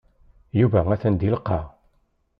[0.59, 1.63] Yuba atan deg lqaɛa.